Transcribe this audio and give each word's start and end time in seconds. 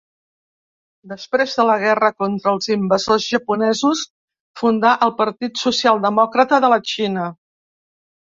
Després 1.09 1.51
de 1.59 1.65
la 1.69 1.75
guerra 1.83 2.09
contra 2.23 2.53
els 2.57 2.69
invasors 2.75 3.27
japonesos 3.33 4.01
fundà 4.63 4.95
el 5.09 5.15
Partit 5.21 5.63
Socialdemòcrata 5.67 6.61
de 6.67 6.73
la 6.75 6.81
Xina. 6.95 7.29